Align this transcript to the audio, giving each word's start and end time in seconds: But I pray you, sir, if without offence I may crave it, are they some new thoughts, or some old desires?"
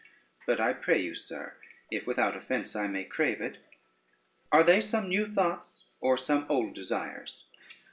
But 0.47 0.59
I 0.59 0.73
pray 0.73 0.99
you, 0.99 1.13
sir, 1.13 1.53
if 1.91 2.07
without 2.07 2.35
offence 2.35 2.75
I 2.75 2.87
may 2.87 3.03
crave 3.03 3.39
it, 3.39 3.59
are 4.51 4.63
they 4.63 4.81
some 4.81 5.07
new 5.09 5.27
thoughts, 5.31 5.91
or 5.99 6.17
some 6.17 6.47
old 6.49 6.73
desires?" 6.73 7.45